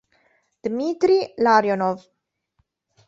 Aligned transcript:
Dmitrij 0.63 1.37
Larionov 1.45 1.99